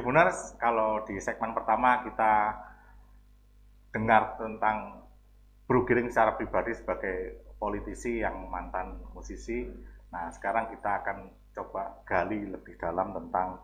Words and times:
Tribuners, 0.00 0.56
kalau 0.56 1.04
di 1.04 1.20
segmen 1.20 1.52
pertama 1.52 2.00
kita 2.00 2.56
dengar 3.92 4.32
tentang 4.40 5.04
Bro 5.68 5.84
Giring 5.84 6.08
secara 6.08 6.40
pribadi 6.40 6.72
sebagai 6.72 7.44
politisi 7.60 8.24
yang 8.24 8.48
mantan 8.48 8.96
musisi. 9.12 9.68
Nah, 10.08 10.32
sekarang 10.32 10.72
kita 10.72 11.04
akan 11.04 11.28
coba 11.52 12.00
gali 12.08 12.48
lebih 12.48 12.80
dalam 12.80 13.12
tentang 13.12 13.60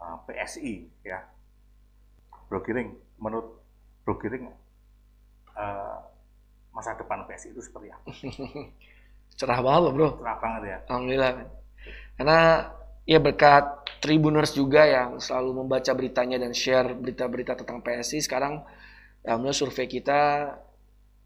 uh, 0.00 0.16
PSI 0.24 0.88
ya. 1.04 1.20
Bro 2.48 2.64
Giring, 2.64 2.96
menurut 3.20 3.60
Bro 4.00 4.16
Giring 4.24 4.48
uh, 5.60 6.08
masa 6.72 6.96
depan 6.96 7.28
PSI 7.28 7.52
itu 7.52 7.60
seperti 7.60 7.92
apa? 7.92 8.08
Cerah 9.44 9.60
banget 9.60 9.92
bro. 9.92 10.08
Cerah 10.24 10.40
banget 10.40 10.62
ya. 10.72 10.78
Alhamdulillah. 10.88 11.30
Karena 12.16 12.40
ya 13.04 13.20
berkat 13.20 13.84
Tribuners 14.00 14.52
juga 14.52 14.84
yang 14.84 15.16
selalu 15.16 15.64
membaca 15.64 15.92
beritanya 15.96 16.36
dan 16.36 16.52
share 16.52 16.92
berita-berita 16.92 17.56
tentang 17.56 17.80
PSI 17.80 18.20
sekarang 18.20 18.60
alhamdulillah 19.24 19.56
survei 19.56 19.88
kita 19.88 20.52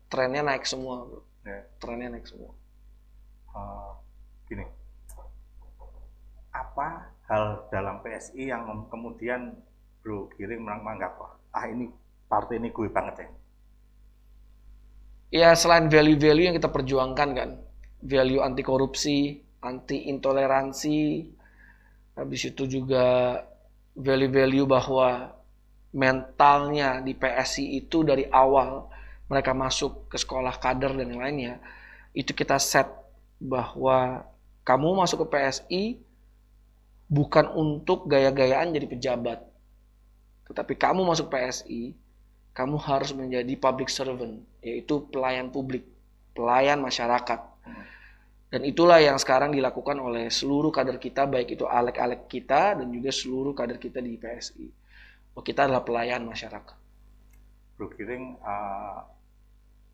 trennya 0.06 0.46
naik 0.46 0.62
semua 0.62 1.06
bro. 1.06 1.22
ya. 1.42 1.66
Trennya 1.82 2.14
naik 2.14 2.26
semua. 2.26 2.54
Uh, 3.50 3.98
gini, 4.46 4.62
apa 6.54 7.10
hal 7.26 7.68
dalam 7.68 8.00
PSI 8.00 8.48
yang 8.50 8.64
kemudian 8.88 9.58
Bro 10.00 10.30
Giring 10.38 10.62
menganggap 10.62 11.18
ah 11.52 11.64
ini 11.66 11.90
partai 12.30 12.62
ini 12.62 12.70
gue 12.70 12.88
banget 12.88 13.14
ya? 13.18 13.28
Ya 15.28 15.50
selain 15.52 15.92
value-value 15.92 16.48
yang 16.48 16.56
kita 16.56 16.72
perjuangkan 16.72 17.28
kan, 17.36 17.50
value 18.00 18.40
anti 18.40 18.64
korupsi, 18.64 19.44
anti 19.60 20.08
intoleransi, 20.08 21.28
habis 22.18 22.50
itu 22.50 22.66
juga 22.66 23.38
value-value 23.94 24.66
bahwa 24.66 25.38
mentalnya 25.94 26.98
di 27.00 27.14
PSI 27.14 27.78
itu 27.78 28.02
dari 28.02 28.26
awal 28.28 28.90
mereka 29.30 29.54
masuk 29.54 30.10
ke 30.10 30.18
sekolah 30.18 30.58
kader 30.58 30.98
dan 30.98 31.14
lainnya, 31.14 31.62
itu 32.16 32.34
kita 32.34 32.58
set 32.58 32.88
bahwa 33.38 34.26
kamu 34.66 34.98
masuk 34.98 35.24
ke 35.24 35.26
PSI 35.36 35.82
bukan 37.08 37.46
untuk 37.54 38.10
gaya-gayaan 38.10 38.74
jadi 38.74 38.86
pejabat. 38.88 39.38
Tetapi 40.48 40.74
kamu 40.76 41.04
masuk 41.04 41.28
PSI, 41.28 41.92
kamu 42.56 42.76
harus 42.80 43.12
menjadi 43.12 43.52
public 43.60 43.92
servant, 43.92 44.42
yaitu 44.64 45.04
pelayan 45.12 45.52
publik, 45.52 45.84
pelayan 46.32 46.80
masyarakat. 46.80 47.40
Dan 48.48 48.64
itulah 48.64 48.96
yang 48.96 49.20
sekarang 49.20 49.52
dilakukan 49.52 50.00
oleh 50.00 50.32
seluruh 50.32 50.72
kader 50.72 50.96
kita, 50.96 51.28
baik 51.28 51.52
itu 51.52 51.68
alek-alek 51.68 52.32
kita 52.32 52.80
dan 52.80 52.88
juga 52.88 53.12
seluruh 53.12 53.52
kader 53.52 53.76
kita 53.76 54.00
di 54.00 54.16
PSI. 54.16 54.66
Bahwa 55.36 55.44
kita 55.44 55.68
adalah 55.68 55.84
pelayan 55.84 56.24
masyarakat. 56.24 56.76
Bro 57.76 57.92
Giring 57.92 58.40
uh, 58.40 59.04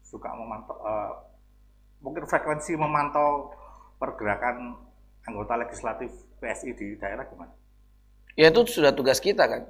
suka 0.06 0.30
memantau, 0.38 0.78
uh, 0.86 1.12
mungkin 1.98 2.30
frekuensi 2.30 2.78
memantau 2.78 3.50
pergerakan 3.98 4.78
anggota 5.26 5.58
legislatif 5.58 6.14
PSI 6.38 6.70
di 6.78 6.86
daerah 6.94 7.26
gimana? 7.26 7.52
Ya 8.38 8.54
itu 8.54 8.66
sudah 8.66 8.94
tugas 8.94 9.18
kita 9.18 9.46
kan 9.46 9.62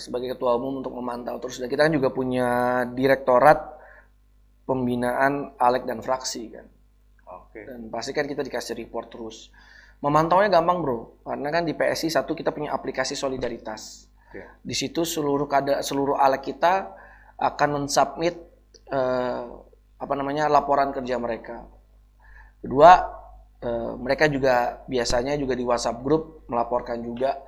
sebagai 0.00 0.34
ketua 0.34 0.56
umum 0.56 0.80
untuk 0.80 0.94
memantau. 0.96 1.36
Terus 1.42 1.60
dan 1.60 1.68
kita 1.68 1.86
kan 1.86 1.94
juga 1.94 2.08
punya 2.14 2.48
direktorat 2.88 3.74
pembinaan 4.64 5.52
alek 5.60 5.84
dan 5.84 6.00
fraksi 6.00 6.48
kan. 6.54 6.66
Oke. 7.54 7.70
Dan 7.70 7.86
pasti 7.86 8.10
kan 8.10 8.26
kita 8.26 8.42
dikasih 8.42 8.74
report 8.74 9.14
terus. 9.14 9.54
Memantaunya 10.02 10.50
gampang 10.50 10.82
bro, 10.82 11.22
karena 11.22 11.48
kan 11.54 11.62
di 11.62 11.70
PSI 11.78 12.10
satu 12.10 12.34
kita 12.34 12.50
punya 12.50 12.74
aplikasi 12.74 13.14
solidaritas. 13.14 14.10
Oke. 14.10 14.42
Di 14.58 14.74
situ 14.74 15.06
seluruh 15.06 15.46
kada 15.46 15.78
seluruh 15.86 16.18
alek 16.18 16.50
kita 16.50 16.90
akan 17.38 17.68
mensubmit 17.78 18.34
eh, 18.90 19.46
apa 20.02 20.14
namanya 20.18 20.50
laporan 20.50 20.90
kerja 20.90 21.14
mereka. 21.22 21.62
Kedua, 22.58 22.90
eh, 23.62 23.92
mereka 24.02 24.26
juga 24.26 24.82
biasanya 24.90 25.38
juga 25.38 25.54
di 25.54 25.62
WhatsApp 25.62 26.02
grup 26.02 26.42
melaporkan 26.50 26.98
juga 26.98 27.38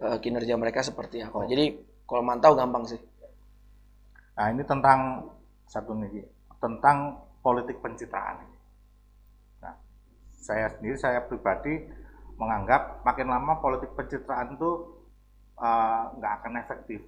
eh, 0.00 0.16
kinerja 0.24 0.56
mereka 0.56 0.80
seperti 0.80 1.20
apa. 1.20 1.36
Oh. 1.36 1.44
Jadi 1.44 1.76
kalau 2.08 2.24
mantau 2.24 2.56
gampang 2.56 2.88
sih. 2.88 3.00
Nah 4.40 4.48
ini 4.48 4.64
tentang 4.64 5.28
satu 5.68 5.92
nih 6.00 6.24
tentang 6.56 7.20
politik 7.44 7.76
pencitraan. 7.84 8.49
Saya 10.40 10.72
sendiri 10.72 10.96
saya 10.96 11.20
pribadi 11.24 11.84
menganggap 12.40 13.04
makin 13.04 13.28
lama 13.28 13.60
politik 13.60 13.92
pencitraan 13.92 14.56
itu 14.56 14.70
eh, 15.60 16.02
nggak 16.16 16.32
akan 16.40 16.52
efektif 16.64 17.00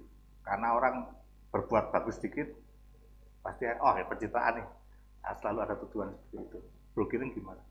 karena 0.45 0.77
orang 0.77 0.95
berbuat 1.49 1.89
bagus 1.89 2.21
sedikit 2.21 2.49
pasti 3.43 3.67
oh 3.67 3.93
ya 3.97 4.05
pencitraan 4.07 4.61
nih 4.61 4.67
Nah, 5.23 5.33
selalu 5.39 5.59
ada 5.63 5.75
tujuan 5.87 6.11
seperti 6.11 6.35
itu. 6.35 6.59
Bro 6.91 7.07
Giring 7.07 7.31
gimana? 7.31 7.63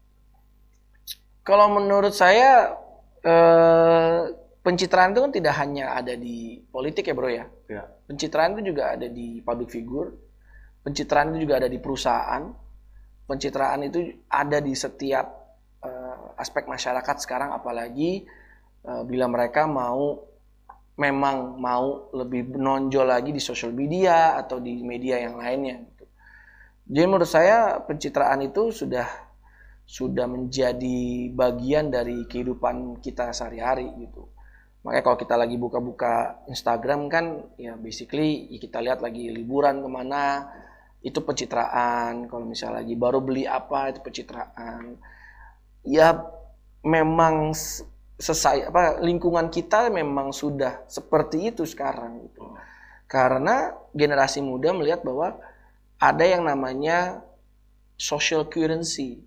Kalau 1.45 1.69
menurut 1.69 2.17
saya 2.17 2.73
eh, 3.21 4.21
pencitraan 4.65 5.12
itu 5.12 5.21
kan 5.21 5.33
tidak 5.34 5.55
hanya 5.61 5.93
ada 5.93 6.17
di 6.17 6.65
politik 6.73 7.12
ya 7.12 7.15
bro 7.15 7.29
ya. 7.29 7.44
Ya. 7.69 7.84
Pencitraan 8.09 8.56
itu 8.56 8.73
juga 8.73 8.97
ada 8.97 9.06
di 9.06 9.44
public 9.44 9.69
figure. 9.69 10.17
Pencitraan 10.83 11.37
itu 11.37 11.44
juga 11.44 11.61
ada 11.61 11.69
di 11.69 11.79
perusahaan. 11.79 12.43
Pencitraan 13.29 13.81
itu 13.87 14.17
ada 14.33 14.59
di 14.59 14.73
setiap 14.73 15.41
aspek 16.42 16.66
masyarakat 16.66 17.16
sekarang 17.22 17.54
apalagi 17.54 18.26
eh, 18.82 19.03
bila 19.06 19.30
mereka 19.30 19.70
mau 19.70 20.32
memang 20.98 21.56
mau 21.56 22.12
lebih 22.12 22.53
menonjol 22.53 23.08
lagi 23.08 23.30
di 23.32 23.41
sosial 23.41 23.72
media 23.72 24.36
atau 24.36 24.60
di 24.60 24.84
media 24.84 25.16
yang 25.22 25.41
lainnya. 25.41 25.81
gitu. 25.81 26.04
Jadi 26.92 27.06
menurut 27.08 27.31
saya 27.31 27.81
pencitraan 27.81 28.44
itu 28.44 28.69
sudah 28.75 29.08
sudah 29.88 30.26
menjadi 30.28 31.32
bagian 31.32 31.91
dari 31.91 32.25
kehidupan 32.28 33.00
kita 33.00 33.32
sehari-hari 33.32 33.88
gitu. 33.98 34.28
Makanya 34.82 35.02
kalau 35.04 35.19
kita 35.19 35.34
lagi 35.38 35.56
buka-buka 35.58 36.42
Instagram 36.50 37.06
kan 37.06 37.25
ya 37.54 37.78
basically 37.78 38.50
ya 38.50 38.58
kita 38.58 38.78
lihat 38.82 38.98
lagi 38.98 39.31
liburan 39.31 39.78
ke 39.82 39.88
mana 39.88 40.50
itu 41.02 41.19
pencitraan. 41.22 42.26
Kalau 42.31 42.44
misalnya 42.47 42.82
lagi 42.82 42.94
baru 42.94 43.22
beli 43.22 43.47
apa 43.47 43.91
itu 43.94 44.02
pencitraan. 44.02 44.98
Ya 45.82 46.22
memang 46.82 47.54
sesai 48.22 48.70
apa 48.70 49.03
lingkungan 49.03 49.50
kita 49.50 49.91
memang 49.91 50.31
sudah 50.31 50.87
seperti 50.87 51.50
itu 51.50 51.66
sekarang 51.66 52.22
gitu. 52.31 52.54
Karena 53.10 53.75
generasi 53.93 54.38
muda 54.41 54.70
melihat 54.72 55.03
bahwa 55.03 55.37
ada 55.98 56.25
yang 56.25 56.47
namanya 56.47 57.22
social 57.98 58.47
currency. 58.47 59.22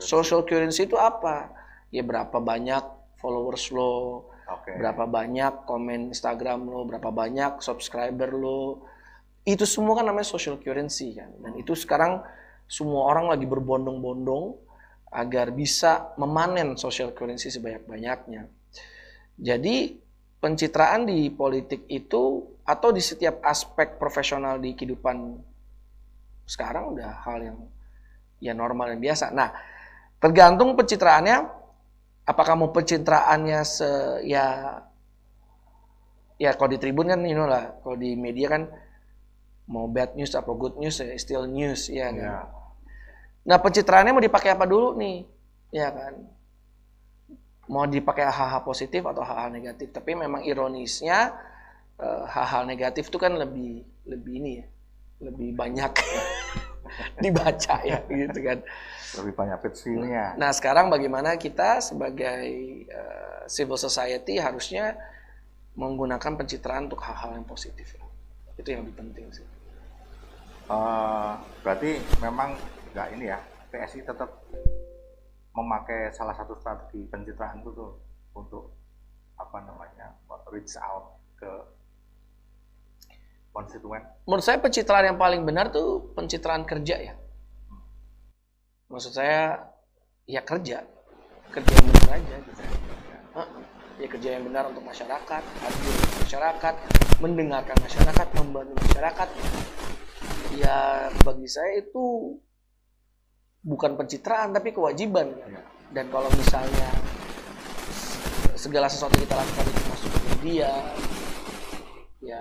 Social 0.00 0.42
currency 0.44 0.84
itu 0.88 0.98
apa? 0.98 1.54
Ya 1.88 2.02
berapa 2.02 2.36
banyak 2.42 2.82
followers 3.22 3.70
lo, 3.70 4.28
Oke. 4.50 4.74
berapa 4.76 5.06
banyak 5.06 5.64
komen 5.64 6.10
Instagram 6.10 6.66
lo, 6.66 6.84
berapa 6.84 7.08
banyak 7.08 7.62
subscriber 7.62 8.34
lo. 8.34 8.84
Itu 9.46 9.64
semua 9.64 10.00
kan 10.00 10.08
namanya 10.08 10.26
social 10.26 10.58
currency 10.58 11.14
kan. 11.14 11.30
Dan 11.38 11.56
itu 11.60 11.72
sekarang 11.76 12.24
semua 12.66 13.12
orang 13.12 13.30
lagi 13.30 13.46
berbondong-bondong 13.46 14.56
agar 15.14 15.54
bisa 15.54 16.10
memanen 16.18 16.74
social 16.74 17.14
currency 17.14 17.46
sebanyak-banyaknya. 17.54 18.50
Jadi 19.38 19.76
pencitraan 20.42 21.06
di 21.06 21.30
politik 21.30 21.86
itu 21.86 22.42
atau 22.66 22.90
di 22.90 22.98
setiap 22.98 23.40
aspek 23.46 23.96
profesional 23.96 24.58
di 24.58 24.74
kehidupan 24.74 25.38
sekarang 26.44 26.98
udah 26.98 27.24
hal 27.24 27.38
yang 27.40 27.58
ya 28.42 28.52
normal 28.52 28.92
dan 28.92 29.00
biasa. 29.00 29.32
Nah, 29.32 29.54
tergantung 30.20 30.74
pencitraannya 30.76 31.36
apakah 32.26 32.54
mau 32.58 32.74
pencitraannya 32.74 33.60
se 33.64 33.90
ya 34.26 34.76
ya 36.40 36.50
kalau 36.58 36.74
di 36.74 36.78
tribun 36.82 37.08
kan 37.08 37.22
you 37.22 37.36
know 37.38 37.46
lah 37.46 37.78
kalau 37.80 37.94
di 37.94 38.18
media 38.18 38.50
kan 38.50 38.66
mau 39.70 39.88
bad 39.88 40.12
news 40.18 40.34
apa 40.36 40.50
good 40.52 40.76
news 40.76 41.00
ya 41.00 41.14
still 41.16 41.46
news 41.48 41.88
ya 41.88 42.10
kan. 42.12 42.63
Nah 43.44 43.56
pencitraannya 43.60 44.12
mau 44.16 44.24
dipakai 44.24 44.56
apa 44.56 44.64
dulu 44.64 44.96
nih 44.96 45.24
ya 45.74 45.90
kan 45.90 46.14
mau 47.66 47.88
dipakai 47.88 48.28
hal-hal 48.28 48.62
positif 48.62 49.02
atau 49.02 49.24
hal-hal 49.24 49.50
negatif 49.50 49.90
tapi 49.90 50.14
memang 50.14 50.44
ironisnya 50.44 51.34
eh, 51.98 52.24
hal-hal 52.30 52.68
negatif 52.68 53.08
itu 53.08 53.18
kan 53.18 53.34
lebih 53.34 53.82
lebih 54.04 54.32
ini 54.38 54.52
ya 54.60 54.66
lebih 55.24 55.56
banyak 55.56 55.92
dibaca 57.24 57.76
ya 57.82 57.98
gitu 58.06 58.40
kan 58.44 58.58
Lebih 59.14 59.34
banyak 59.38 59.58
petitsinya. 59.62 60.34
Nah, 60.34 60.50
sekarang 60.50 60.90
bagaimana 60.90 61.38
kita 61.38 61.78
sebagai 61.78 62.50
eh, 62.82 63.42
civil 63.46 63.78
society 63.78 64.42
harusnya 64.42 64.98
menggunakan 65.78 66.34
pencitraan 66.34 66.90
untuk 66.90 66.98
hal-hal 67.06 67.38
yang 67.38 67.46
positif. 67.46 67.94
Itu 68.58 68.74
yang 68.74 68.82
lebih 68.82 68.98
penting 68.98 69.30
sih. 69.30 69.46
Eh, 70.66 71.32
berarti 71.62 72.02
memang 72.18 72.58
nggak 72.94 73.08
ini 73.18 73.26
ya 73.26 73.42
PSI 73.74 74.06
tetap 74.06 74.30
memakai 75.50 76.14
salah 76.14 76.30
satu 76.30 76.54
strategi 76.62 77.10
pencitraan 77.10 77.58
itu 77.58 77.74
tuh 77.74 77.98
untuk 78.38 78.70
apa 79.34 79.58
namanya 79.66 80.14
reach 80.54 80.78
out 80.78 81.18
ke 81.34 81.50
konstituen? 83.50 84.02
Menurut 84.26 84.46
saya 84.46 84.62
pencitraan 84.62 85.10
yang 85.10 85.18
paling 85.18 85.42
benar 85.42 85.74
tuh 85.74 86.14
pencitraan 86.14 86.62
kerja 86.62 86.96
ya. 87.02 87.14
Maksud 88.90 89.10
saya 89.10 89.58
ya 90.30 90.42
kerja, 90.46 90.86
kerja 91.50 91.72
yang 91.74 91.86
benar 91.90 92.10
aja. 92.18 92.36
Gitu. 92.46 92.62
Ya 93.94 94.06
kerja 94.10 94.28
yang 94.38 94.46
benar 94.46 94.70
untuk 94.70 94.82
masyarakat, 94.86 95.42
hadir 95.42 95.96
masyarakat, 96.22 96.74
mendengarkan 97.22 97.78
masyarakat, 97.78 98.26
membantu 98.38 98.74
masyarakat. 98.86 99.28
Ya 100.54 101.10
bagi 101.22 101.46
saya 101.50 101.82
itu 101.82 102.38
bukan 103.64 103.96
pencitraan 103.96 104.52
tapi 104.52 104.70
kewajiban. 104.70 105.32
Ya. 105.48 105.64
Dan 105.90 106.12
kalau 106.12 106.28
misalnya 106.36 106.92
segala 108.54 108.86
sesuatu 108.92 109.16
kita 109.16 109.34
lakukan 109.34 109.66
itu 109.66 109.82
masuk 109.88 110.08
ke 110.12 110.20
media, 110.36 110.72
ya 112.20 112.40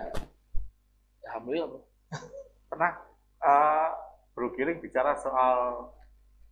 alhamdulillah 1.31 1.67
bro. 1.71 1.81
Pernah 2.69 2.91
uh, 3.41 3.89
Bro 4.33 4.53
Giring 4.57 4.81
bicara 4.81 5.13
soal 5.17 5.89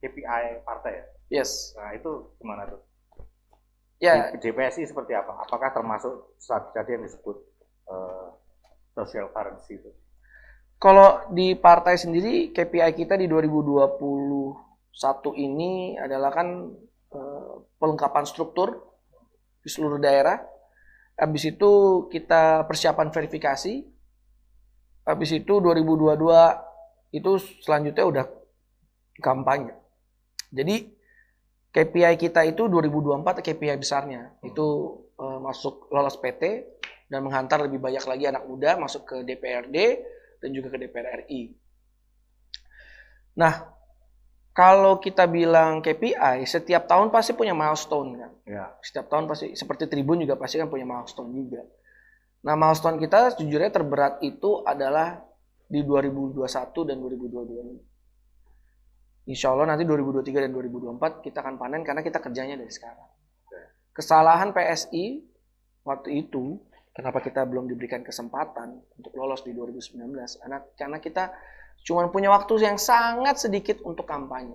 KPI 0.02 0.66
partai 0.66 1.02
ya? 1.02 1.06
Yes. 1.42 1.74
Nah 1.78 1.94
itu 1.98 2.34
gimana 2.38 2.70
tuh? 2.70 2.82
Ya. 4.02 4.34
Di 4.34 4.42
DPSI 4.42 4.90
seperti 4.90 5.14
apa? 5.14 5.46
Apakah 5.46 5.70
termasuk 5.74 6.38
saat 6.42 6.74
tadi 6.74 6.98
yang 6.98 7.06
disebut 7.06 7.38
uh, 7.90 8.34
social 8.98 9.30
currency 9.30 9.78
itu? 9.78 9.92
Kalau 10.82 11.30
di 11.30 11.54
partai 11.54 11.94
sendiri 11.94 12.50
KPI 12.50 12.98
kita 12.98 13.14
di 13.14 13.30
2021 13.30 13.94
ini 15.38 15.94
adalah 15.94 16.34
kan 16.34 16.74
uh, 17.14 17.54
pelengkapan 17.78 18.26
struktur 18.26 18.82
di 19.62 19.70
seluruh 19.70 20.02
daerah. 20.02 20.42
Habis 21.22 21.54
itu 21.54 21.70
kita 22.10 22.66
persiapan 22.66 23.14
verifikasi 23.14 23.74
habis 25.06 25.30
itu 25.38 25.54
2022 25.62 26.18
itu 27.14 27.32
selanjutnya 27.62 28.06
udah 28.10 28.26
kampanye. 29.22 29.78
Jadi 30.50 30.98
KPI 31.78 32.18
kita 32.18 32.42
itu 32.50 32.66
2024 32.66 33.46
KPI 33.46 33.78
besarnya 33.78 34.34
itu 34.42 34.98
uh, 35.22 35.38
masuk 35.46 35.94
lolos 35.94 36.18
PT 36.18 36.66
dan 37.06 37.22
menghantar 37.22 37.62
lebih 37.62 37.78
banyak 37.78 38.02
lagi 38.02 38.26
anak 38.26 38.50
muda 38.50 38.82
masuk 38.82 39.06
ke 39.06 39.22
DPRD 39.30 39.78
dan 40.42 40.50
juga 40.52 40.74
ke 40.74 40.78
DPR 40.82 41.24
RI. 41.24 41.54
Nah, 43.38 43.54
kalau 44.52 45.00
kita 45.00 45.32
bilang 45.32 45.80
KPI, 45.80 46.44
setiap 46.44 46.84
tahun 46.90 47.08
pasti 47.08 47.32
punya 47.32 47.56
milestone 47.56 48.20
kan. 48.20 48.32
Ya. 48.44 48.66
Setiap 48.84 49.08
tahun 49.08 49.32
pasti 49.32 49.56
seperti 49.56 49.88
Tribun 49.88 50.20
juga 50.20 50.36
pasti 50.36 50.60
kan 50.60 50.68
punya 50.68 50.84
milestone 50.84 51.32
juga. 51.32 51.64
Nah, 52.44 52.60
milestone 52.60 53.00
kita 53.00 53.38
sejujurnya 53.38 53.72
terberat 53.72 54.20
itu 54.26 54.66
adalah 54.68 55.24
di 55.72 55.88
2021 55.88 56.44
dan 56.84 57.00
2022. 57.00 59.32
Insya 59.32 59.56
Allah 59.56 59.72
nanti 59.72 59.88
2023 59.88 60.44
dan 60.44 60.52
2024 60.52 61.24
kita 61.24 61.40
akan 61.40 61.56
panen 61.56 61.88
karena 61.88 62.04
kita 62.04 62.20
kerjanya 62.20 62.60
dari 62.60 62.74
sekarang. 62.74 63.08
Kesalahan 63.96 64.52
PSI 64.52 65.24
waktu 65.88 66.28
itu, 66.28 66.60
kenapa 66.92 67.20
kita 67.24 67.48
belum 67.48 67.68
diberikan 67.72 68.04
kesempatan 68.04 68.80
untuk 69.00 69.12
lolos 69.16 69.44
di 69.44 69.52
2019? 69.52 69.98
Karena, 70.16 70.58
karena 70.78 70.98
kita 71.00 71.24
cuma 71.88 72.06
punya 72.14 72.30
waktu 72.30 72.62
yang 72.62 72.78
sangat 72.78 73.42
sedikit 73.42 73.82
untuk 73.82 74.06
kampanye 74.06 74.54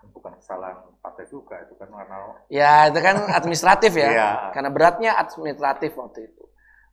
bukan 0.00 0.32
kesalahan 0.40 0.80
partai 1.04 1.28
juga 1.28 1.60
itu 1.60 1.76
kan 1.76 1.92
karena 1.92 2.16
ya 2.48 2.88
itu 2.88 2.98
kan 3.04 3.28
administratif 3.36 3.92
ya 3.92 4.08
iya. 4.08 4.30
karena 4.48 4.72
beratnya 4.72 5.12
administratif 5.12 5.92
waktu 5.92 6.32
itu 6.32 6.40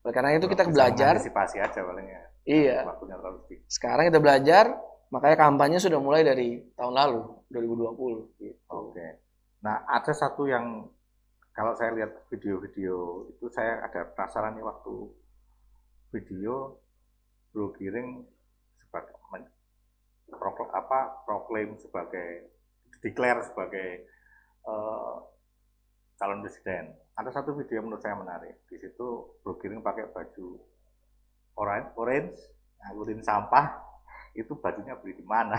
oleh 0.07 0.15
karena 0.15 0.39
itu 0.39 0.47
kita 0.47 0.63
belajar. 0.71 1.19
Antisipasi 1.19 1.59
aja 1.59 1.79
paling 1.83 2.07
ya. 2.07 2.21
Iya. 2.47 2.77
Waktunya 2.87 3.19
terlalu 3.19 3.43
sedikit. 3.43 3.67
Sekarang 3.67 4.07
kita 4.07 4.23
belajar, 4.23 4.65
makanya 5.11 5.35
kampanye 5.35 5.83
sudah 5.83 5.99
mulai 5.99 6.23
dari 6.23 6.63
tahun 6.79 6.95
lalu, 6.95 7.21
2020. 7.51 8.39
Gitu. 8.39 8.55
Oke. 8.71 9.07
Nah, 9.67 9.83
ada 9.83 10.13
satu 10.15 10.47
yang 10.47 10.87
kalau 11.57 11.73
saya 11.73 11.89
lihat 11.97 12.13
video-video 12.29 13.25
itu 13.33 13.49
saya 13.49 13.81
ada 13.81 14.05
penasaran 14.13 14.53
nih 14.53 14.61
waktu 14.61 15.09
video 16.13 16.77
Bro 17.49 17.73
Giring 17.81 18.21
sebagai 18.77 19.17
proklam, 20.29 20.69
apa 20.69 21.25
proklaim 21.25 21.73
sebagai 21.81 22.53
declare 23.01 23.41
sebagai 23.41 24.05
uh, 24.69 25.25
calon 26.21 26.45
presiden 26.45 26.93
ada 27.17 27.33
satu 27.33 27.57
video 27.57 27.81
menurut 27.81 28.05
saya 28.05 28.13
menarik. 28.13 28.61
Di 28.69 28.77
situ 28.77 29.41
Bro 29.41 29.57
Giring 29.57 29.81
pakai 29.81 30.13
baju 30.13 30.61
orange, 31.57 31.89
orange 31.97 32.37
sampah. 33.25 33.81
Itu 34.37 34.53
bajunya 34.61 34.93
beli 35.01 35.17
di 35.17 35.25
mana? 35.25 35.57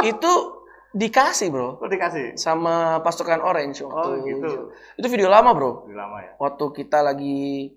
Itu 0.00 0.59
dikasih 0.90 1.48
bro. 1.54 1.78
Oh 1.78 1.88
dikasih? 1.90 2.34
Sama 2.34 2.98
pasukan 3.00 3.42
orange 3.42 3.82
waktu 3.86 4.08
oh, 4.10 4.16
gitu. 4.26 4.50
Itu 4.98 5.06
video 5.06 5.30
lama 5.30 5.54
bro. 5.54 5.86
Video 5.86 5.98
lama 5.98 6.18
ya. 6.22 6.32
Waktu 6.38 6.64
kita 6.74 6.98
lagi 7.02 7.74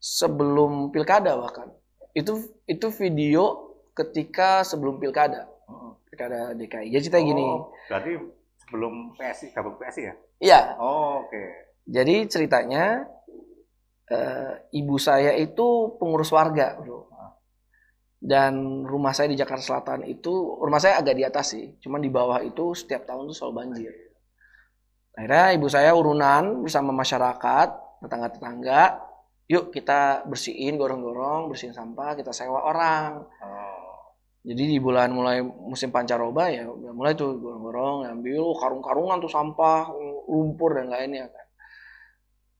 sebelum 0.00 0.92
pilkada 0.92 1.36
bahkan. 1.36 1.72
Itu 2.16 2.40
itu 2.64 2.88
video 2.94 3.76
ketika 3.92 4.64
sebelum 4.64 4.96
pilkada. 4.96 5.48
Pilkada 6.08 6.54
DKI. 6.54 6.88
Jadi 6.94 7.02
cerita 7.10 7.20
oh, 7.20 7.26
gini. 7.26 7.46
Berarti 7.90 8.12
sebelum 8.64 8.92
PSI 9.18 9.46
gabung 9.52 9.76
PSI 9.76 10.02
ya? 10.08 10.14
Iya. 10.40 10.60
Oh, 10.80 11.24
oke. 11.24 11.30
Okay. 11.30 11.46
Jadi 11.84 12.16
ceritanya 12.32 13.04
uh, 14.08 14.52
ibu 14.72 14.96
saya 14.96 15.36
itu 15.36 15.98
pengurus 16.00 16.32
warga, 16.32 16.80
bro. 16.80 17.12
Dan 18.24 18.84
rumah 18.88 19.12
saya 19.12 19.28
di 19.28 19.36
Jakarta 19.36 19.60
Selatan 19.60 20.08
itu 20.08 20.32
rumah 20.56 20.80
saya 20.80 21.04
agak 21.04 21.12
di 21.12 21.24
atas 21.28 21.52
sih, 21.52 21.76
cuman 21.84 22.00
di 22.00 22.08
bawah 22.08 22.40
itu 22.40 22.72
setiap 22.72 23.04
tahun 23.04 23.28
tuh 23.28 23.36
selalu 23.36 23.54
banjir. 23.60 23.92
Akhirnya 25.12 25.46
ibu 25.52 25.66
saya 25.68 25.92
urunan 25.92 26.64
bersama 26.64 26.90
masyarakat, 26.96 27.68
tetangga-tetangga, 28.00 28.82
yuk 29.52 29.68
kita 29.76 30.24
bersihin, 30.24 30.80
gorong-gorong, 30.80 31.52
bersihin 31.52 31.76
sampah, 31.76 32.16
kita 32.16 32.32
sewa 32.32 32.64
orang. 32.64 33.28
Oh. 33.44 34.16
Jadi 34.40 34.72
di 34.72 34.78
bulan 34.80 35.12
mulai 35.12 35.44
musim 35.44 35.88
pancaroba 35.92 36.48
ya 36.48 36.68
mulai 36.68 37.12
tuh 37.12 37.36
gorong-gorong, 37.36 38.08
ambil 38.08 38.56
karung-karungan 38.56 39.20
tuh 39.20 39.32
sampah, 39.32 39.92
lumpur 40.28 40.76
dan 40.80 40.88
lainnya 40.88 41.28
kan 41.28 41.44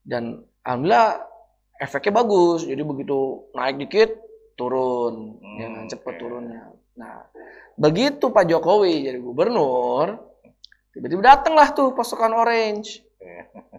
dan 0.04 0.24
alhamdulillah 0.62 1.24
efeknya 1.80 2.12
bagus 2.20 2.68
jadi 2.68 2.82
begitu 2.84 3.48
naik 3.56 3.80
dikit 3.80 4.10
turun 4.54 5.38
hmm, 5.38 5.58
ya 5.60 5.66
kan 5.70 5.84
cepet 5.90 6.14
okay. 6.14 6.20
turunnya 6.20 6.62
nah 6.94 7.26
begitu 7.74 8.30
Pak 8.30 8.46
Jokowi 8.46 9.06
jadi 9.06 9.18
gubernur 9.18 10.18
tiba-tiba 10.94 11.34
datanglah 11.34 11.74
tuh 11.74 11.90
pasukan 11.90 12.30
orange 12.34 13.02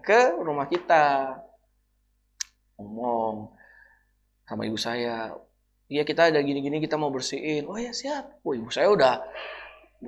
ke 0.04 0.36
rumah 0.36 0.68
kita 0.68 1.32
ngomong 2.76 3.56
sama 4.44 4.62
ibu 4.68 4.76
saya 4.76 5.32
iya 5.88 6.04
kita 6.04 6.28
ada 6.28 6.44
gini-gini 6.44 6.76
kita 6.78 7.00
mau 7.00 7.08
bersihin 7.08 7.64
oh 7.66 7.80
ya 7.80 7.96
siap 7.96 8.44
oh 8.44 8.52
ibu 8.52 8.68
saya 8.68 8.92
udah 8.92 9.24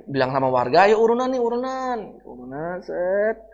bilang 0.05 0.29
sama 0.29 0.53
warga 0.53 0.85
ayo 0.85 1.01
urunan 1.01 1.33
nih 1.33 1.41
urunan 1.41 1.97
urunan 2.21 2.77
set 2.85 3.49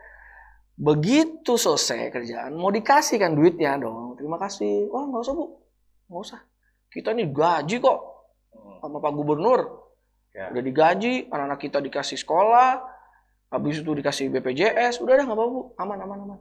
Begitu 0.75 1.55
selesai 1.55 2.11
kerjaan, 2.11 2.51
mau 2.59 2.67
dikasih 2.67 3.15
kan 3.15 3.31
duitnya 3.31 3.79
dong. 3.79 4.19
Terima 4.19 4.35
kasih. 4.35 4.91
Wah 4.91 5.07
nggak 5.07 5.23
usah 5.23 5.33
bu, 5.33 5.45
nggak 6.11 6.23
usah. 6.27 6.41
Kita 6.95 7.11
nih 7.11 7.27
gaji 7.27 7.83
kok 7.83 7.99
sama 8.79 9.03
Pak 9.03 9.11
Gubernur. 9.11 9.91
Ya. 10.31 10.47
Udah 10.51 10.63
digaji, 10.63 11.27
anak-anak 11.27 11.59
kita 11.59 11.79
dikasih 11.83 12.15
sekolah, 12.19 12.79
habis 13.51 13.83
itu 13.83 13.91
dikasih 13.91 14.31
BPJS, 14.31 15.03
udah 15.03 15.13
dah 15.19 15.23
nggak 15.27 15.35
apa-apa 15.35 15.59
aman 15.79 15.97
aman 16.07 16.17
aman. 16.27 16.39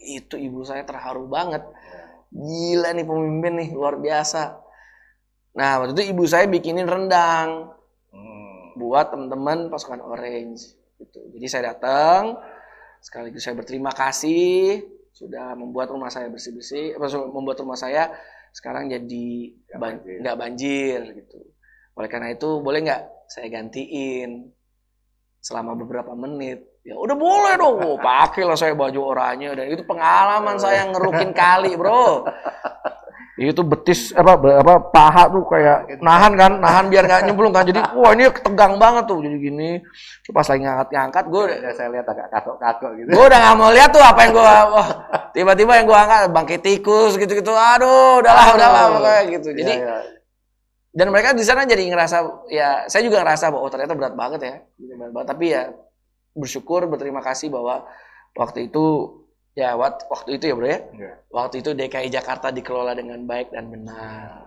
Itu 0.00 0.36
ibu 0.36 0.60
saya 0.64 0.84
terharu 0.84 1.28
banget. 1.28 1.64
Gila 2.32 2.92
nih 2.92 3.04
pemimpin 3.04 3.52
nih, 3.60 3.68
luar 3.72 3.96
biasa. 3.96 4.60
Nah 5.56 5.80
waktu 5.80 5.96
itu 5.96 6.12
ibu 6.12 6.24
saya 6.28 6.44
bikinin 6.44 6.88
rendang 6.88 7.72
hmm. 8.12 8.76
buat 8.76 9.12
teman-teman 9.12 9.72
pasukan 9.72 10.00
Orange. 10.04 10.76
Gitu. 11.00 11.20
Jadi 11.32 11.46
saya 11.48 11.72
datang, 11.72 12.36
Sekaligus 13.00 13.48
saya 13.48 13.56
berterima 13.56 13.96
kasih 13.96 14.84
sudah 15.16 15.56
membuat 15.56 15.88
rumah 15.88 16.12
saya 16.12 16.28
bersih-bersih, 16.28 17.00
membuat 17.32 17.58
rumah 17.64 17.74
saya 17.74 18.12
sekarang 18.50 18.90
jadi 18.90 19.26
nggak 19.74 19.80
banjir. 19.80 20.18
banjir 20.36 20.98
gitu. 21.22 21.38
Oleh 21.96 22.08
karena 22.10 22.32
itu 22.34 22.48
boleh 22.62 22.80
nggak 22.86 23.02
saya 23.30 23.46
gantiin 23.50 24.50
selama 25.40 25.78
beberapa 25.78 26.12
menit? 26.14 26.66
Ya 26.80 26.96
udah 26.96 27.12
boleh 27.12 27.54
dong, 27.60 27.76
oh, 27.76 27.96
pakai 28.00 28.40
lah 28.40 28.56
saya 28.56 28.72
baju 28.72 29.12
oranye 29.12 29.52
dan 29.52 29.68
itu 29.68 29.84
pengalaman 29.84 30.56
saya 30.56 30.88
ngerukin 30.88 31.36
kali 31.36 31.76
bro. 31.76 32.24
Itu 33.48 33.64
betis 33.64 34.12
apa 34.12 34.36
apa 34.36 34.92
paha 34.92 35.32
tuh 35.32 35.48
kayak 35.48 35.96
nahan 36.04 36.36
kan 36.36 36.60
nahan 36.60 36.92
biar 36.92 37.08
nggak 37.08 37.22
nyemplung 37.24 37.56
kan. 37.56 37.64
Jadi 37.64 37.80
wah 37.96 38.12
ini 38.12 38.28
tegang 38.28 38.76
banget 38.76 39.08
tuh. 39.08 39.24
Jadi 39.24 39.36
gini 39.40 39.70
pas 40.28 40.44
lagi 40.44 40.60
ngangkat-ngangkat 40.60 41.24
gue 41.32 41.42
ya, 41.48 41.70
saya 41.72 41.88
lihat 41.88 42.06
agak 42.06 42.28
kakok-kakok 42.28 42.90
gitu. 43.00 43.08
gue 43.16 43.24
udah 43.24 43.38
nggak 43.40 43.56
mau 43.56 43.70
lihat 43.72 43.90
tuh 43.90 44.04
apa 44.04 44.20
yang 44.28 44.32
gue 44.36 44.44
wah 44.44 44.88
tiba-tiba 45.32 45.72
yang 45.80 45.86
gue 45.88 45.98
angkat 45.98 46.20
bangkit 46.28 46.60
tikus 46.60 47.12
gitu-gitu. 47.16 47.52
Aduh 47.56 48.20
udahlah 48.20 48.46
udahlah 48.52 48.82
kayak 49.00 49.24
gitu. 49.40 49.48
Iya, 49.56 49.58
jadi 49.64 49.72
ya, 49.72 49.88
ya. 49.88 49.98
dan 50.92 51.06
mereka 51.08 51.28
di 51.32 51.44
sana 51.48 51.64
jadi 51.64 51.82
ngerasa 51.88 52.16
ya 52.52 52.84
saya 52.92 53.02
juga 53.08 53.24
ngerasa 53.24 53.48
bahwa 53.48 53.64
oh, 53.64 53.70
ternyata 53.72 53.96
berat 53.96 54.14
banget 54.18 54.40
ya. 54.44 54.54
Berat 54.76 55.12
banget. 55.16 55.28
Tapi 55.32 55.44
ya 55.48 55.62
bersyukur 56.36 56.84
berterima 56.92 57.24
kasih 57.24 57.48
bahwa 57.48 57.88
waktu 58.36 58.68
itu 58.68 59.19
Ya, 59.58 59.74
waktu 59.74 60.38
itu 60.38 60.44
ya 60.46 60.54
bro 60.54 60.68
ya. 60.68 60.78
Yeah. 60.94 61.16
Waktu 61.34 61.66
itu 61.66 61.74
DKI 61.74 62.08
Jakarta 62.08 62.54
dikelola 62.54 62.94
dengan 62.94 63.26
baik 63.26 63.50
dan 63.50 63.66
benar. 63.66 64.46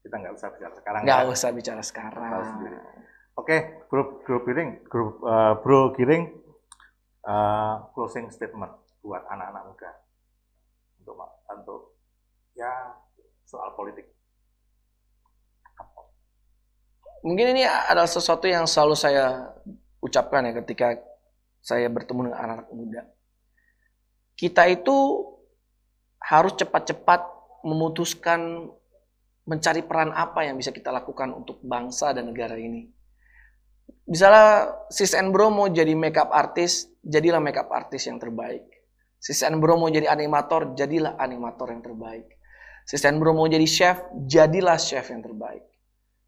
Kita 0.00 0.16
nggak 0.16 0.34
usah 0.40 0.48
bicara 0.56 0.72
sekarang. 0.72 1.00
Nggak 1.04 1.20
ya. 1.20 1.28
usah 1.28 1.50
bicara 1.52 1.82
sekarang. 1.84 2.32
Oke, 3.36 3.56
bro, 3.92 4.24
bro 4.24 4.40
Giring, 4.48 4.70
bro, 4.88 5.20
uh, 5.20 5.52
bro 5.60 5.92
Giring, 5.96 6.32
uh, 7.28 7.84
closing 7.92 8.32
statement 8.32 8.72
buat 9.04 9.24
anak-anak 9.28 9.62
muda 9.68 9.90
untuk 11.00 11.16
untuk 11.48 11.80
ya 12.56 12.96
soal 13.44 13.76
politik. 13.76 14.08
Mungkin 17.20 17.52
ini 17.52 17.68
adalah 17.68 18.08
sesuatu 18.08 18.48
yang 18.48 18.64
selalu 18.64 18.96
saya 18.96 19.52
ucapkan 20.00 20.48
ya 20.48 20.56
ketika 20.64 20.96
saya 21.60 21.92
bertemu 21.92 22.32
dengan 22.32 22.40
anak-anak 22.40 22.68
muda 22.72 23.02
kita 24.40 24.64
itu 24.72 24.96
harus 26.16 26.56
cepat-cepat 26.56 27.28
memutuskan 27.60 28.72
mencari 29.44 29.84
peran 29.84 30.16
apa 30.16 30.48
yang 30.48 30.56
bisa 30.56 30.72
kita 30.72 30.88
lakukan 30.88 31.28
untuk 31.36 31.60
bangsa 31.60 32.16
dan 32.16 32.32
negara 32.32 32.56
ini. 32.56 32.88
Misalnya 34.08 34.72
Sis 34.88 35.12
and 35.12 35.28
Bro 35.28 35.52
mau 35.52 35.68
jadi 35.68 35.92
makeup 35.92 36.32
artist, 36.32 36.88
jadilah 37.04 37.36
makeup 37.36 37.68
artist 37.68 38.08
yang 38.08 38.16
terbaik. 38.16 38.64
Sis 39.20 39.44
and 39.44 39.60
Bro 39.60 39.76
mau 39.76 39.92
jadi 39.92 40.08
animator, 40.08 40.72
jadilah 40.72 41.20
animator 41.20 41.68
yang 41.68 41.84
terbaik. 41.84 42.24
Sis 42.88 43.04
and 43.04 43.20
Bro 43.20 43.36
mau 43.36 43.44
jadi 43.44 43.68
chef, 43.68 44.00
jadilah 44.24 44.80
chef 44.80 45.12
yang 45.12 45.20
terbaik. 45.20 45.68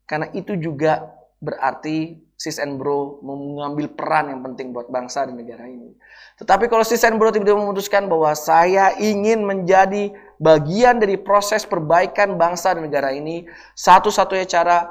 Karena 0.04 0.28
itu 0.37 0.52
juga 0.61 1.16
berarti 1.40 2.21
sis 2.43 2.59
and 2.59 2.75
bro 2.75 3.23
mengambil 3.23 3.87
peran 3.95 4.35
yang 4.35 4.43
penting 4.43 4.75
buat 4.75 4.91
bangsa 4.91 5.31
dan 5.31 5.39
negara 5.39 5.71
ini. 5.71 5.95
Tetapi 6.43 6.67
kalau 6.67 6.83
sis 6.83 7.07
and 7.07 7.15
bro 7.15 7.31
tiba-tiba 7.31 7.55
memutuskan 7.55 8.11
bahwa 8.11 8.35
saya 8.35 8.99
ingin 8.99 9.47
menjadi 9.47 10.11
bagian 10.43 10.99
dari 10.99 11.23
proses 11.23 11.63
perbaikan 11.63 12.35
bangsa 12.35 12.75
dan 12.75 12.83
negara 12.83 13.15
ini, 13.15 13.47
satu-satunya 13.79 14.51
cara 14.51 14.91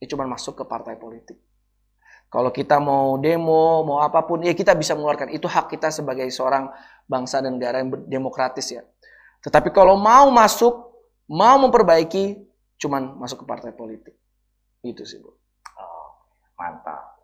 ya 0.00 0.08
cuma 0.08 0.24
masuk 0.24 0.56
ke 0.56 0.64
partai 0.64 0.96
politik. 0.96 1.36
Kalau 2.32 2.48
kita 2.48 2.80
mau 2.80 3.20
demo, 3.20 3.84
mau 3.84 4.02
apa 4.02 4.24
pun, 4.24 4.42
ya 4.42 4.56
kita 4.56 4.72
bisa 4.74 4.96
mengeluarkan. 4.96 5.30
Itu 5.36 5.46
hak 5.46 5.70
kita 5.70 5.92
sebagai 5.92 6.26
seorang 6.32 6.66
bangsa 7.06 7.38
dan 7.44 7.60
negara 7.60 7.78
yang 7.78 7.94
demokratis 8.10 8.74
ya. 8.74 8.82
Tetapi 9.44 9.70
kalau 9.70 9.94
mau 9.94 10.32
masuk, 10.34 10.72
mau 11.30 11.60
memperbaiki, 11.62 12.42
cuman 12.80 13.20
masuk 13.22 13.44
ke 13.44 13.46
partai 13.46 13.70
politik. 13.70 14.18
Itu 14.82 15.06
sih, 15.06 15.22
Bu. 15.22 15.43
Mantap. 16.54 17.18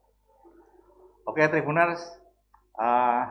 Oke, 1.28 1.46
Tribuners, 1.46 2.02
uh, 2.75 3.22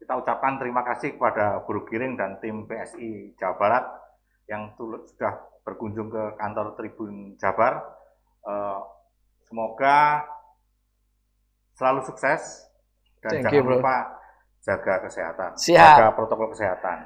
kita 0.00 0.18
ucapkan 0.18 0.58
terima 0.58 0.82
kasih 0.82 1.14
kepada 1.14 1.62
Guru 1.64 1.86
Giring 1.86 2.18
dan 2.18 2.42
tim 2.42 2.66
PSI 2.66 3.38
Jawa 3.38 3.54
Barat 3.56 3.84
yang 4.50 4.74
sudah 4.76 5.38
berkunjung 5.64 6.12
ke 6.12 6.36
kantor 6.36 6.76
Tribun 6.76 7.38
Jabar. 7.40 7.80
Uh, 8.44 8.84
semoga 9.48 10.26
selalu 11.78 12.04
sukses 12.04 12.68
dan 13.24 13.40
Thank 13.40 13.44
jangan 13.48 13.56
you, 13.56 13.72
lupa 13.80 13.96
jaga 14.64 14.94
kesehatan, 15.08 15.50
Siap. 15.56 15.96
jaga 15.96 16.06
protokol 16.12 16.52
kesehatan. 16.52 16.98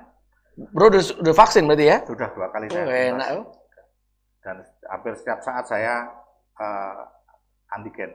Bro, 0.74 0.90
udah, 0.90 1.02
udah 1.22 1.34
vaksin 1.38 1.70
berarti 1.70 1.86
ya? 1.86 1.98
Sudah 2.02 2.28
dua 2.34 2.50
kali 2.50 2.66
oh, 2.66 2.74
saya. 2.74 3.14
Enak. 3.14 3.28
Dan 4.42 4.56
hampir 4.90 5.12
setiap 5.14 5.38
saat 5.38 5.64
saya 5.70 6.10
uh, 6.58 7.06
antigen. 7.78 8.10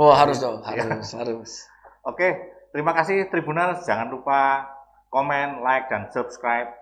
Oh 0.00 0.16
harus 0.16 0.40
dong, 0.40 0.64
iya. 0.64 0.88
harus, 0.88 1.12
harus. 1.12 1.52
Oke, 2.08 2.32
terima 2.72 2.96
kasih 2.96 3.28
Tribunal. 3.28 3.84
Jangan 3.84 4.08
lupa 4.08 4.64
komen, 5.12 5.60
like, 5.60 5.92
dan 5.92 6.08
subscribe 6.08 6.72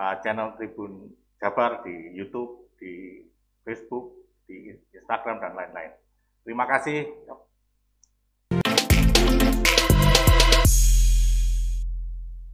uh, 0.00 0.16
channel 0.24 0.56
Tribun 0.56 1.12
Jabar 1.36 1.84
di 1.84 2.16
YouTube, 2.16 2.72
di 2.80 3.20
Facebook, 3.68 4.16
di 4.48 4.72
Instagram, 4.96 5.44
dan 5.44 5.52
lain-lain. 5.52 5.92
Terima 6.40 6.64
kasih. 6.64 7.04